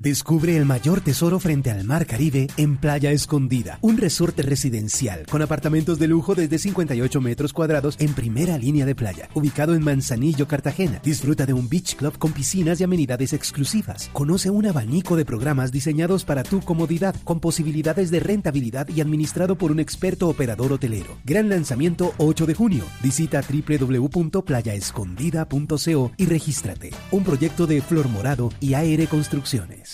[0.00, 5.42] Descubre el mayor tesoro frente al mar Caribe en Playa Escondida, un resorte residencial con
[5.42, 10.46] apartamentos de lujo desde 58 metros cuadrados en primera línea de playa, ubicado en Manzanillo,
[10.46, 11.00] Cartagena.
[11.02, 14.08] Disfruta de un beach club con piscinas y amenidades exclusivas.
[14.12, 19.58] Conoce un abanico de programas diseñados para tu comodidad, con posibilidades de rentabilidad y administrado
[19.58, 21.18] por un experto operador hotelero.
[21.24, 22.84] Gran lanzamiento 8 de junio.
[23.02, 26.90] Visita www.playaescondida.co y regístrate.
[27.10, 29.87] Un proyecto de Flor Morado y AR Construcciones.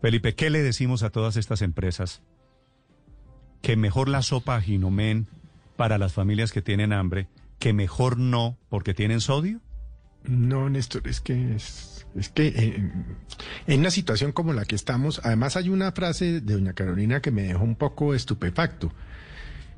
[0.00, 2.22] Felipe, ¿qué le decimos a todas estas empresas?
[3.62, 5.26] Que mejor la sopa a Ginomen
[5.76, 9.60] para las familias que tienen hambre, que mejor no porque tienen sodio.
[10.24, 12.92] No, Néstor, es que es, que eh,
[13.66, 17.30] en una situación como la que estamos, además hay una frase de doña Carolina que
[17.30, 18.92] me dejó un poco estupefacto,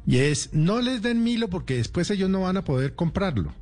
[0.07, 3.55] y es, no les den Milo porque después ellos no van a poder comprarlo.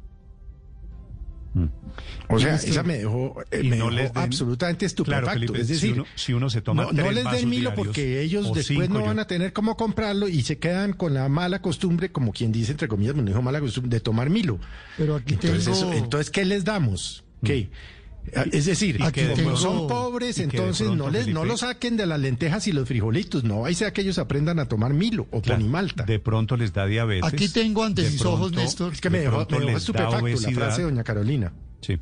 [2.28, 3.80] O sea, esa me dejó, eh, me
[4.14, 5.54] absolutamente estupefacto.
[5.54, 9.18] es decir, si uno, se toma no, les den Milo porque ellos después no van
[9.18, 12.88] a tener cómo comprarlo y se quedan con la mala costumbre, como quien dice, entre
[12.88, 14.58] comillas, me dijo mala costumbre, de tomar Milo.
[14.96, 17.24] Pero aquí entonces, entonces, ¿qué les damos?
[17.44, 17.68] ¿Qué?
[17.70, 17.97] Mm.
[18.36, 19.20] Ah, es decir, aquí
[19.56, 23.64] son pobres, entonces no les no lo saquen de las lentejas y los frijolitos, no
[23.64, 26.04] ahí sea que ellos aprendan a tomar Milo o ponimalta.
[26.04, 27.32] De pronto les da diabetes.
[27.32, 28.92] Aquí tengo ante mis ojos, Néstor.
[28.92, 31.52] Es que me dejó, me dejó estupefacto la frase de doña Carolina.
[31.80, 31.98] Sí.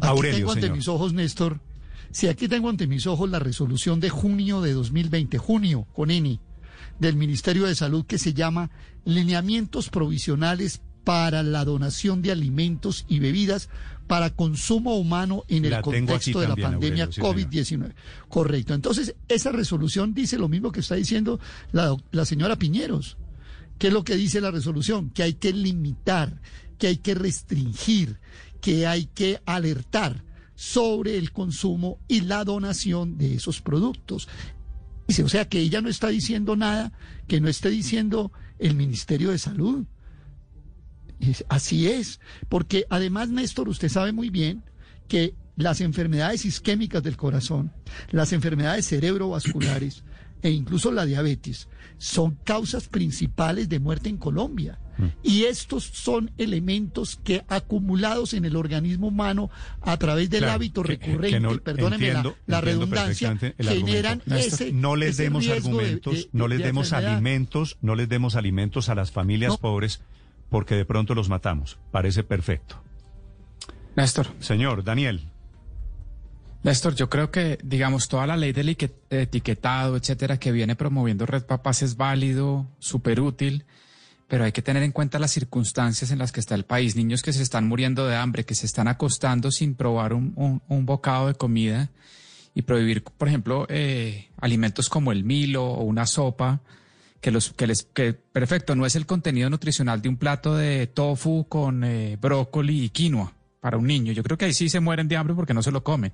[0.00, 1.60] Aquí tengo ante mis ojos, Néstor.
[2.10, 6.40] Sí, aquí tengo ante mis ojos la resolución de junio de 2020, junio, con ENI,
[6.98, 8.70] del Ministerio de Salud que se llama
[9.04, 13.68] Lineamientos Provisionales para la donación de alimentos y bebidas
[14.06, 17.94] para consumo humano en el contexto de la pandemia COVID-19.
[18.28, 18.74] Correcto.
[18.74, 21.40] Entonces, esa resolución dice lo mismo que está diciendo
[21.72, 23.16] la, la señora Piñeros.
[23.78, 25.10] ¿Qué es lo que dice la resolución?
[25.10, 26.40] Que hay que limitar,
[26.78, 28.18] que hay que restringir,
[28.60, 34.28] que hay que alertar sobre el consumo y la donación de esos productos.
[35.08, 36.92] Dice, o sea, que ella no está diciendo nada
[37.26, 39.84] que no esté diciendo el Ministerio de Salud.
[41.48, 44.62] Así es, porque además, Néstor, usted sabe muy bien
[45.08, 47.72] que las enfermedades isquémicas del corazón,
[48.10, 50.02] las enfermedades cerebrovasculares
[50.42, 51.68] e incluso la diabetes
[51.98, 54.78] son causas principales de muerte en Colombia.
[54.98, 55.06] Mm.
[55.22, 59.50] Y estos son elementos que acumulados en el organismo humano
[59.80, 62.12] a través del hábito recurrente, perdóneme
[62.46, 68.34] la, redundancia, generan ese no les demos argumentos, no les demos alimentos, no les demos
[68.34, 70.00] alimentos a las familias pobres
[70.52, 71.78] porque de pronto los matamos.
[71.90, 72.76] Parece perfecto.
[73.96, 74.26] Néstor.
[74.38, 75.26] Señor, Daniel.
[76.62, 81.44] Néstor, yo creo que, digamos, toda la ley del etiquetado, etcétera, que viene promoviendo Red
[81.44, 83.64] Papás es válido, súper útil,
[84.28, 86.96] pero hay que tener en cuenta las circunstancias en las que está el país.
[86.96, 91.28] Niños que se están muriendo de hambre, que se están acostando sin probar un, bocado
[91.28, 91.90] de comida
[92.54, 96.60] y prohibir, por ejemplo, eh, alimentos como el milo o una sopa
[97.22, 100.88] que los que les que perfecto no es el contenido nutricional de un plato de
[100.88, 104.12] tofu con eh, brócoli y quinoa para un niño.
[104.12, 106.12] Yo creo que ahí sí se mueren de hambre porque no se lo comen.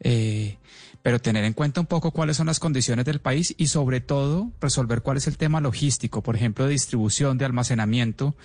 [0.00, 0.56] Eh,
[1.02, 4.52] pero tener en cuenta un poco cuáles son las condiciones del país y sobre todo
[4.60, 8.36] resolver cuál es el tema logístico, por ejemplo, de distribución, de almacenamiento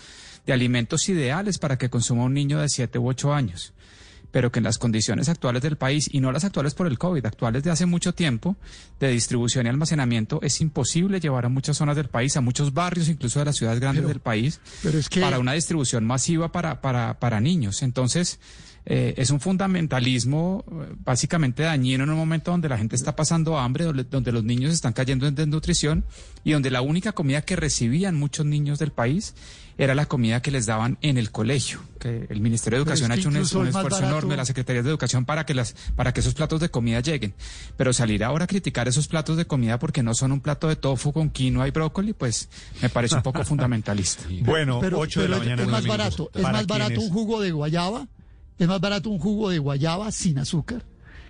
[0.47, 3.73] de alimentos ideales para que consuma un niño de 7 u 8 años
[4.33, 7.23] pero que en las condiciones actuales del país, y no las actuales por el COVID,
[7.23, 8.57] actuales de hace mucho tiempo,
[8.99, 13.09] de distribución y almacenamiento, es imposible llevar a muchas zonas del país, a muchos barrios,
[13.09, 14.59] incluso de las ciudades grandes del país,
[15.21, 17.83] para una distribución masiva para, para, para niños.
[17.83, 18.39] Entonces,
[18.87, 23.59] eh, es un fundamentalismo eh, básicamente dañino en un momento donde la gente está pasando
[23.59, 26.05] hambre, donde, donde, los niños están cayendo en desnutrición
[26.43, 29.35] y donde la única comida que recibían muchos niños del país
[29.77, 31.79] era la comida que les daban en el colegio.
[31.99, 35.45] Que el Ministerio de Educación ha hecho un, esfuerzo enorme, la Secretaría de Educación, para
[35.45, 37.33] que, las, para que esos platos de comida lleguen.
[37.77, 40.75] Pero salir ahora a criticar esos platos de comida porque no son un plato de
[40.75, 42.49] tofu con quinoa y brócoli, pues
[42.81, 44.23] me parece un poco fundamentalista.
[44.41, 45.63] Bueno, pero, 8 de la mañana.
[45.63, 48.07] Es más barato, es más barato un jugo de guayaba,
[48.57, 50.83] es más barato un jugo de guayaba sin azúcar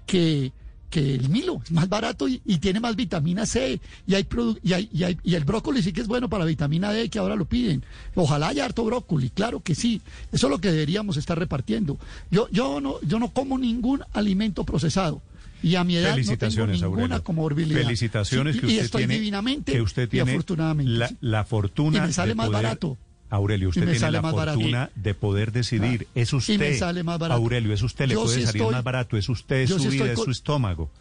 [0.06, 0.52] que
[0.94, 3.81] que el Milo, es más barato y, tiene más vitamina C.
[4.06, 4.28] Y, hay,
[4.62, 7.18] y, hay, y, hay, y el brócoli sí que es bueno para vitamina D, que
[7.18, 7.84] ahora lo piden.
[8.13, 10.01] Ojalá haya harto brócoli, claro que sí.
[10.31, 11.98] Eso es lo que deberíamos estar repartiendo.
[12.30, 15.24] Yo, yo, no, yo no como ningún alimento procesado.
[15.63, 17.81] Y a mi edad no tengo ninguna comorbilidad.
[17.81, 21.16] Felicitaciones que usted y estoy tiene, divinamente que usted tiene y afortunadamente.
[21.22, 23.00] La, fortuna y me sale más barato.
[23.35, 26.07] Aurelio, usted tiene la fortuna de poder decidir.
[26.13, 26.59] Es usted.
[26.59, 27.41] me sale más barato.
[27.41, 29.18] Aurelio, es usted, le puede salir más barato.
[29.18, 30.91] Es usted, es su vida, es su estómago.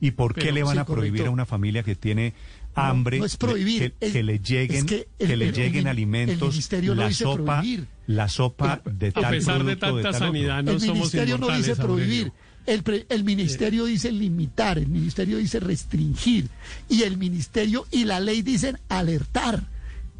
[0.00, 2.34] ¿Y por qué le van a prohibir a una familia que tiene
[2.74, 7.64] hambre no, es prohibir, que, le lleguen que, le lleguen alimentos la sopa
[8.06, 11.74] la sopa de tal a pesar de tanta sanidad no el somos ministerio no dice
[11.74, 12.32] prohibir
[12.68, 16.48] el, pre- el ministerio dice limitar, el ministerio dice restringir,
[16.88, 19.64] y el ministerio y la ley dicen alertar,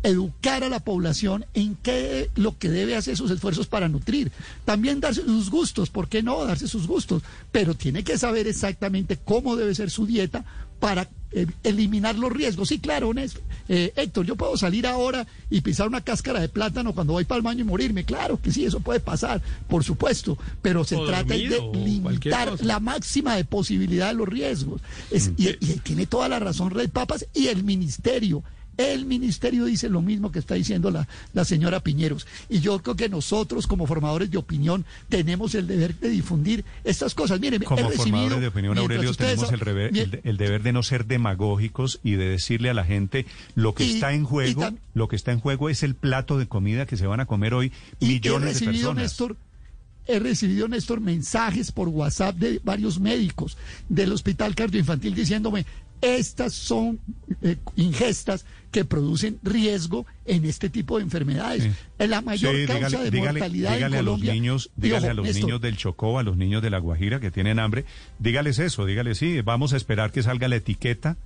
[0.03, 4.31] educar a la población en qué lo que debe hacer sus esfuerzos para nutrir.
[4.65, 7.23] También darse sus gustos, ¿por qué no darse sus gustos?
[7.53, 10.45] Pero tiene que saber exactamente cómo debe ser su dieta
[10.81, 12.69] para eh, eliminar los riesgos.
[12.69, 13.43] Sí, claro, Néstor.
[13.69, 17.39] Eh, Héctor, yo puedo salir ahora y pisar una cáscara de plátano cuando voy para
[17.39, 18.05] el baño y morirme.
[18.05, 20.39] Claro que sí, eso puede pasar, por supuesto.
[20.63, 24.81] Pero se O trata dormido, de limitar la máxima de posibilidad de los riesgos.
[25.11, 28.45] Es- y, y tiene toda la razón Rey Papas y el ministerio.
[28.79, 32.27] El ministerio dice lo mismo que está diciendo la, la señora Piñeros.
[32.49, 37.13] Y yo creo que nosotros, como formadores de opinión, tenemos el deber de difundir estas
[37.15, 37.41] cosas.
[37.41, 40.63] Miren, Como recibido, formadores de opinión, Aurelio, tenemos el, reve- mi- el de- el deber
[40.63, 44.25] de no ser demagógicos y de decirle a la gente lo que Y- está en
[44.25, 44.63] juego.
[44.63, 47.27] tam- Lo que está en juego es el plato de comida que se van a
[47.27, 49.03] comer hoy millones de recibido, personas.
[49.03, 49.37] Néstor,
[50.07, 53.57] he recibido, Néstor, mensajes por WhatsApp de varios médicos
[53.89, 55.67] del Hospital Cardioinfantil diciéndome,
[56.01, 57.01] estas son
[57.43, 61.65] eh, ingestas que producen riesgo en este tipo de enfermedades.
[61.65, 61.71] Sí.
[61.99, 65.07] En La mayor Sí, causa dígale, de dígale- mortalidad dígale en a los niños, dígale
[65.07, 67.59] ojo, a los Néstor, niños del Chocó, a los niños de La Guajira que tienen
[67.59, 67.85] hambre,
[68.19, 71.17] dígales eso, dígales sí, vamos a esperar que salga la etiqueta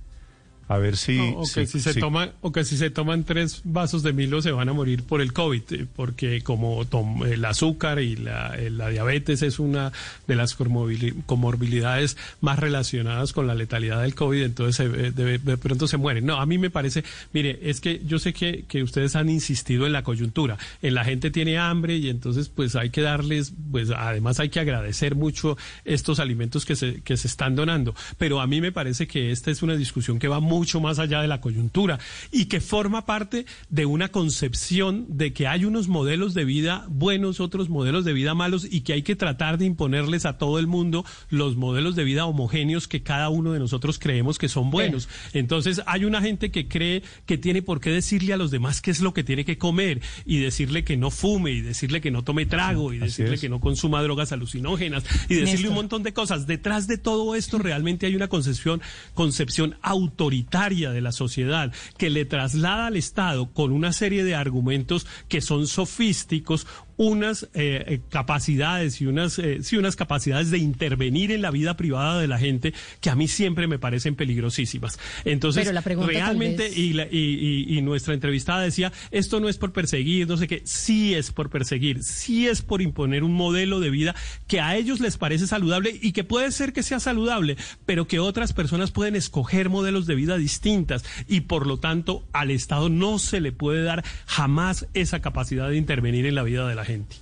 [0.67, 1.99] a ver si No, o, que si se si-
[2.41, 5.33] o que si se toman tres vasos de Milo se van a morir por el
[5.33, 9.91] COVID, eh, porque como tom- el azúcar y la, eh, la diabetes es una
[10.27, 15.37] de las comorbili- comorbilidades más relacionadas con la letalidad del COVID, entonces se- eh, de,
[15.37, 16.25] de pronto se mueren.
[16.25, 19.85] No, a mí me parece, mire, es que yo sé que, que ustedes han insistido
[19.85, 23.89] en la coyuntura, en la gente tiene hambre y entonces pues hay que darles, pues
[23.89, 28.47] además hay que agradecer mucho estos alimentos que se, que se están donando, pero a
[28.47, 31.41] mí me parece que esta es una discusión que va mucho más allá de la
[31.41, 31.99] coyuntura
[32.31, 37.39] y que forma parte de una concepción de que hay unos modelos de vida buenos,
[37.39, 40.67] otros modelos de vida malos y que hay que tratar de imponerles a todo el
[40.67, 45.09] mundo los modelos de vida homogéneos que cada uno de nosotros creemos que son buenos.
[45.33, 48.91] Entonces hay una gente que cree que tiene por qué decirle a los demás qué
[48.91, 52.23] es lo que tiene que comer y decirle que no fume y decirle que no
[52.23, 53.41] tome trago y decirle es.
[53.41, 55.69] que no consuma drogas alucinógenas y decirle Néstor.
[55.69, 56.47] un montón de cosas.
[56.47, 58.81] Detrás de todo esto realmente hay una concepción,
[59.13, 60.42] concepción autoritaria
[60.91, 65.67] de la sociedad que le traslada al Estado con una serie de argumentos que son
[65.67, 66.67] sofísticos
[66.97, 71.75] unas eh, eh, capacidades y unas, eh, sí, unas capacidades de intervenir en la vida
[71.77, 74.99] privada de la gente que a mí siempre me parecen peligrosísimas.
[75.25, 78.91] Entonces, Pero la pregunta tal realmente, vez- y, la- y- y- y nuestra entrevistada decía,
[79.11, 82.81] esto no es por perseguir, no sé qué, sí es por perseguir, sí es por
[82.81, 84.15] imponer un modelo de vida
[84.47, 88.19] que a ellos les parece saludable y que puede ser que sea saludable, pero que
[88.19, 93.19] otras personas pueden escoger modelos de vida distintas y por lo tanto al Estado no
[93.19, 97.21] se le puede dar jamás esa capacidad de intervenir en la vida de la gente.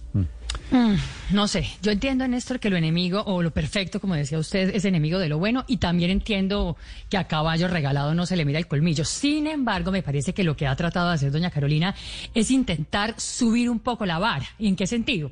[1.31, 4.83] No sé, yo entiendo, Néstor, que lo enemigo o lo perfecto, como decía usted, es
[4.83, 6.75] enemigo de lo bueno y también entiendo
[7.09, 9.05] que a caballo regalado no se le mira el colmillo.
[9.05, 11.95] Sin embargo, me parece que lo que ha tratado de hacer doña Carolina
[12.33, 14.45] es intentar subir un poco la vara.
[14.59, 15.31] ¿Y en qué sentido?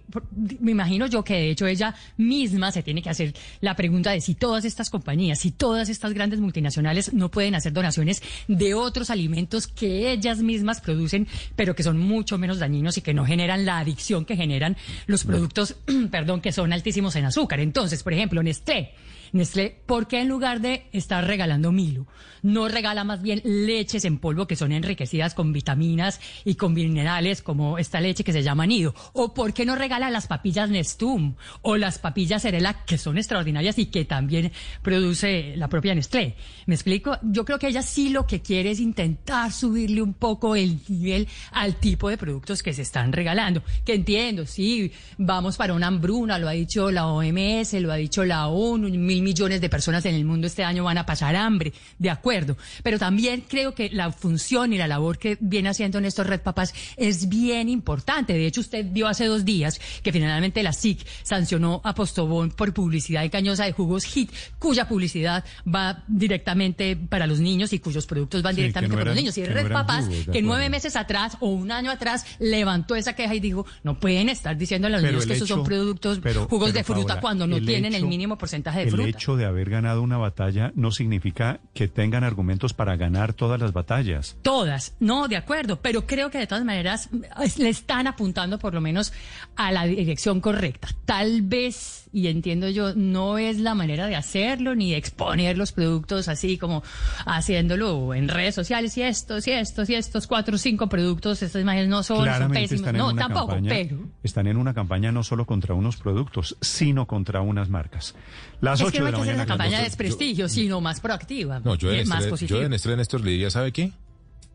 [0.62, 4.22] Me imagino yo que de hecho ella misma se tiene que hacer la pregunta de
[4.22, 9.10] si todas estas compañías, si todas estas grandes multinacionales no pueden hacer donaciones de otros
[9.10, 11.28] alimentos que ellas mismas producen,
[11.58, 14.78] pero que son mucho menos dañinos y que no generan la adicción que generan
[15.10, 15.76] los productos,
[16.12, 17.60] perdón, que son altísimos en azúcar.
[17.60, 18.94] Entonces, por ejemplo, Nestlé.
[19.32, 22.08] Nestlé, ¿por qué en lugar de estar regalando Milo,
[22.42, 27.42] no regala más bien leches en polvo que son enriquecidas con vitaminas y con minerales
[27.42, 28.96] como esta leche que se llama nido?
[29.14, 33.78] ¿O por qué no regala las papillas Nestum o las papillas Cerelac que son extraordinarias
[33.78, 34.52] y que también
[34.82, 36.36] produce la propia Nestlé?
[36.66, 37.18] ¿Me explico?
[37.22, 41.28] Yo creo que ella sí lo que quiere es intentar subirle un poco el nivel
[41.52, 43.62] al tipo de productos que se están regalando.
[43.86, 48.24] Que entiendo, sí, vamos para una hambruna, lo ha dicho la OMS, lo ha dicho
[48.26, 51.74] la ONU, mil millones de personas en el mundo este año van a pasar hambre,
[51.98, 52.58] de acuerdo.
[52.84, 56.74] Pero también creo que la función y la labor que viene haciendo Néstor Red Papás
[56.98, 58.34] es bien importante.
[58.34, 62.74] De hecho, usted vio hace dos días que finalmente la SIC sancionó a Postobón por
[62.74, 68.42] publicidad engañosa de jugos HIT, cuya publicidad va directamente para los niños y cuyos productos
[68.42, 69.38] van Sí, directamente no para los niños.
[69.38, 72.96] Y no Red eran Papás, jugos, que nueve meses atrás o un año atrás levantó
[72.96, 75.64] esa queja y dijo, no pueden estar diciendo a los Pero niños que esos son
[75.64, 79.09] productos, pero- jugos pero, de fruta cuando no tienen el mínimo porcentaje de fruta.
[79.10, 83.74] Hecho de haber ganado una batalla no significa que tengan argumentos para ganar todas las
[83.74, 84.38] batallas.
[84.42, 87.10] Todas, no, de acuerdo, pero creo que de todas maneras
[87.58, 89.14] le están apuntando por lo menos
[89.56, 90.90] a la dirección correcta.
[91.06, 95.72] Tal vez, y entiendo yo, no es la manera de hacerlo ni de exponer los
[95.72, 96.84] productos así como
[97.26, 101.62] haciéndolo en redes sociales y estos y estos y estos cuatro o cinco productos, estas
[101.62, 102.94] imágenes no son, pésimos.
[102.94, 103.98] No, tampoco, campaña, pero...
[104.24, 108.16] están en una campaña no solo contra unos productos, sino contra unas marcas.
[108.62, 109.44] Las Es 8 que no de hay la que hacer mañana.
[109.44, 112.60] una campaña de desprestigio, sino más proactiva, No, yo en, más Nestlé, positiva.
[112.60, 113.92] yo en Nestlé Néstor le diría, ¿sabe qué?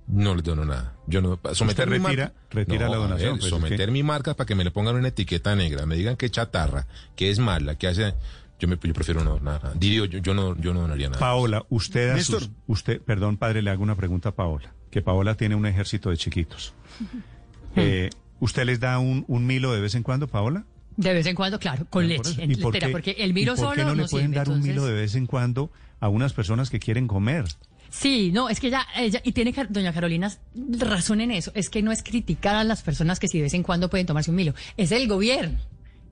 [0.06, 0.94] No le dono nada.
[1.06, 2.32] Yo no someter mi retira- marca.
[2.50, 3.92] retira No, la donación, ver, pues, someter ¿qué?
[3.92, 6.86] mi marca para que me le pongan una etiqueta negra, me digan que es chatarra,
[7.16, 8.14] que es mala, que hace.
[8.60, 9.72] Yo me yo prefiero no nada.
[9.74, 11.18] Diría yo, yo no yo no donaría nada.
[11.18, 14.72] Paola, usted, a sus- usted, perdón, padre, le hago una pregunta a Paola.
[14.90, 16.74] Que Paola tiene un ejército de chiquitos.
[17.76, 20.64] Eh, ¿Usted les da un, un milo de vez en cuando, Paola?
[20.96, 23.74] De vez en cuando, claro, con leche, ¿Y por qué- porque el Milo y por
[23.74, 25.70] qué solo no le pueden sirve, dar un entonces- milo de vez en cuando
[26.00, 27.44] a unas personas que quieren comer?
[27.90, 30.32] Sí, no, es que ella, ella y tiene doña Carolina
[30.78, 33.54] razón en eso, es que no es criticar a las personas que si de vez
[33.54, 35.58] en cuando pueden tomarse un Milo, es el gobierno.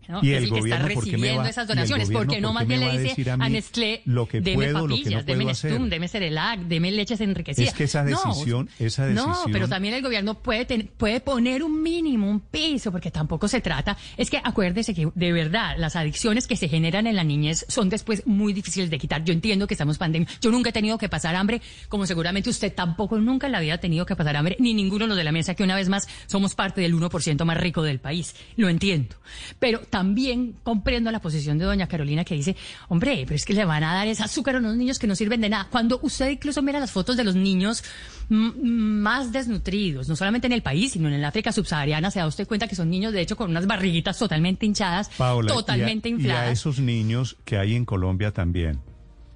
[0.09, 0.21] ¿No?
[0.23, 2.53] Y es el el que está gobierno, ¿por qué me recibiendo esas donaciones, porque no
[2.53, 5.27] más bien le dice a a, Nestlé, lo que deme puedo, lo que no papillas,
[5.27, 5.45] deme?
[5.47, 7.69] Nestum, deme Cerelac, deme leches enriquecidas.
[7.71, 11.21] Es que esa No, decisión- esa No, decisión- pero también el gobierno puede, ten- puede
[11.21, 13.97] poner un mínimo, un piso, porque tampoco se trata.
[14.17, 17.89] Es que acuérdese que de verdad las adicciones que se generan en la niñez son
[17.89, 19.25] después muy difíciles de quitar.
[19.25, 20.29] Yo entiendo que estamos pandemia.
[20.41, 23.75] Yo nunca he tenido que pasar hambre, como seguramente usted tampoco nunca en la vida
[23.75, 25.89] ha tenido que pasar hambre, ni ninguno de los de la mesa, que una vez
[25.89, 28.35] más somos parte del 1% más rico del país.
[28.57, 29.17] Lo entiendo.
[29.59, 32.57] Pero también comprendo la posición de doña Carolina que dice,
[32.89, 35.15] hombre, pero es que le van a dar ese azúcar a unos niños que no
[35.15, 35.69] sirven de nada.
[35.71, 37.85] Cuando usted incluso mira las fotos de los niños
[38.31, 42.47] más desnutridos, no solamente en el país, sino en el África subsahariana, se da usted
[42.49, 46.09] cuenta que son niños, de hecho, con unas barriguitas totalmente hinchadas, Paola, y a- totalmente
[46.09, 46.51] y a, infladas.
[46.53, 48.81] esos niños que hay en Colombia también,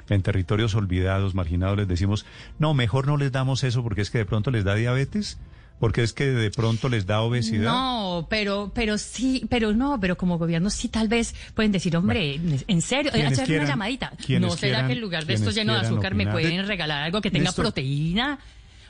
[0.09, 2.25] en territorios olvidados, marginados, les decimos,
[2.59, 5.39] no, mejor no les damos eso porque es que de pronto les da diabetes,
[5.79, 7.71] porque es que de pronto les da obesidad.
[7.71, 12.41] No, pero, pero sí, pero no, pero como gobierno sí tal vez pueden decir, hombre,
[12.67, 14.13] en serio, quienes hacer quieran- una llamadita.
[14.41, 17.21] ¿No será quieran- que en lugar de esto lleno de azúcar me pueden regalar algo
[17.21, 17.65] que tenga Néstor.
[17.67, 18.39] proteína?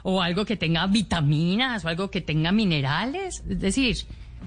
[0.09, 3.43] O algo que tenga vitaminas, o algo que tenga minerales.
[3.51, 3.97] Es decir,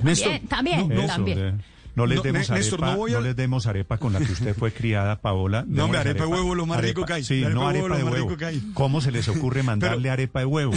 [0.01, 1.37] Néstor, también, también, Eso, también.
[1.37, 1.63] de-
[1.95, 4.19] no les No, demos Néstor, arepa, no voy a- no les demos arepa con la
[4.19, 5.65] que usted fue criada, Paola.
[5.67, 7.23] No, arepa de huevo, lo más rico arepa- que hay.
[7.23, 8.35] Sí, Arepa no arepa huevo, de huevo.
[8.37, 8.67] rico.
[8.73, 10.73] ¿Cómo se les ocurre mandarle arepa de huevo?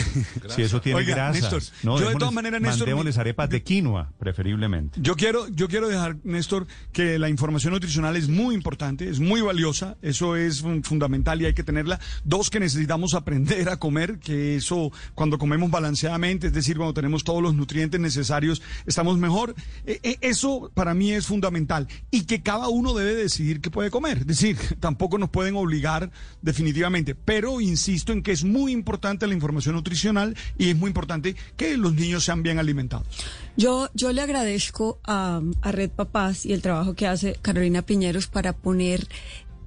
[0.48, 1.40] Si eso tiene Oiga, grasa.
[1.40, 5.00] Néstor, no, yo de todas maneras, Néstor, mandémosles arepas de quinoa, preferiblemente.
[5.02, 9.40] Yo quiero, yo quiero dejar, Néstor, que la información nutricional es muy importante, es muy
[9.40, 12.00] valiosa, eso es fun- fundamental y hay que tenerla.
[12.24, 17.24] Dos, que necesitamos aprender a comer, que eso, cuando comemos balanceadamente, es decir, cuando tenemos
[17.24, 19.54] todos los nutrientes necesarios, estamos mejor.
[19.86, 21.88] Eh, eh, eso para mí es fundamental.
[22.10, 24.18] Y que cada uno debe decidir qué puede comer.
[24.18, 27.14] Es decir, tampoco nos pueden obligar definitivamente.
[27.14, 31.76] Pero insisto en que es muy importante la información nutricional y es muy importante que
[31.76, 33.06] los niños sean bien alimentados.
[33.56, 38.26] Yo, yo le agradezco a, a Red Papás y el trabajo que hace Carolina Piñeros
[38.26, 39.08] para poner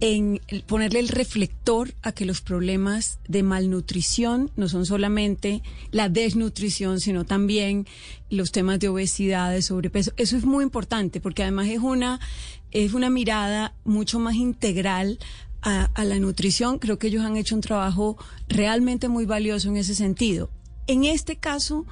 [0.06, 7.00] en ponerle el reflector a que los problemas de malnutrición no son solamente la desnutrición,
[7.00, 7.88] sino también
[8.30, 10.12] los temas de obesidad, de sobrepeso.
[10.18, 12.20] Eso es muy importante porque además es una
[12.70, 15.18] es una mirada mucho más integral
[15.64, 16.78] a, la nutrición.
[16.78, 18.16] Creo que ellos han hecho un trabajo
[18.48, 20.52] realmente muy valioso en ese sentido.
[20.86, 21.88] En este caso,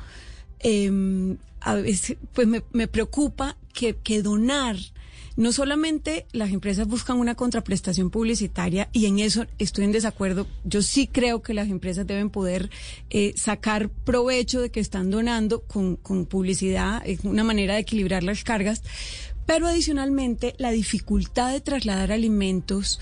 [0.59, 4.77] eh, a veces, pues me, preocupa que donar,
[5.35, 10.47] no solamente las empresas buscan una contraprestación publicitaria y en eso estoy en desacuerdo.
[10.63, 12.69] Yo sí creo que las empresas deben poder
[13.09, 18.23] eh, sacar provecho de que están donando con, con publicidad, es una manera de equilibrar
[18.23, 18.83] las cargas,
[19.45, 22.99] pero adicionalmente la dificultad de trasladar alimentos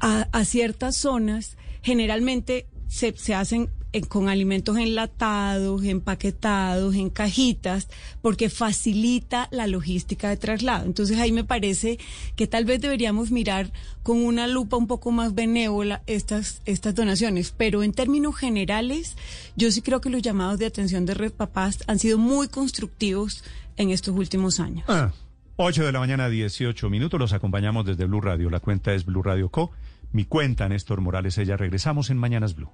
[0.00, 7.88] a, a ciertas zonas generalmente se, se hacen eh, con alimentos enlatados, empaquetados, en cajitas,
[8.20, 10.84] porque facilita la logística de traslado.
[10.84, 11.98] Entonces ahí me parece
[12.36, 17.54] que tal vez deberíamos mirar con una lupa un poco más benévola estas, estas donaciones.
[17.56, 19.16] Pero en términos generales,
[19.56, 23.42] yo sí creo que los llamados de atención de Red Papás han sido muy constructivos
[23.78, 24.84] en estos últimos años.
[24.88, 25.12] Ah,
[25.56, 27.18] 8 de la mañana, 18 minutos.
[27.18, 28.50] Los acompañamos desde Blue Radio.
[28.50, 29.72] La cuenta es Blue Radio Co.
[30.12, 31.38] Mi cuenta, Néstor Morales.
[31.38, 32.70] Ella regresamos en Mañanas Blue.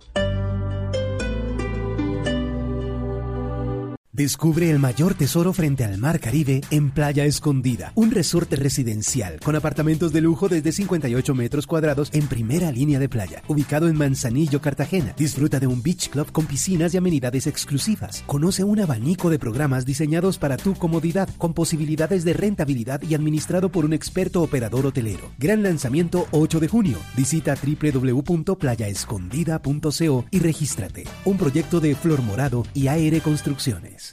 [4.14, 9.56] Descubre el mayor tesoro frente al Mar Caribe en Playa Escondida, un resorte residencial con
[9.56, 14.60] apartamentos de lujo desde 58 metros cuadrados en primera línea de playa, ubicado en Manzanillo,
[14.60, 15.14] Cartagena.
[15.16, 18.22] Disfruta de un beach club con piscinas y amenidades exclusivas.
[18.28, 23.68] Conoce un abanico de programas diseñados para tu comodidad, con posibilidades de rentabilidad y administrado
[23.68, 25.32] por un experto operador hotelero.
[25.38, 26.98] Gran lanzamiento 8 de junio.
[27.16, 31.02] Visita www.playaescondida.co y regístrate.
[31.24, 34.03] Un proyecto de Flor Morado y AR Construcciones.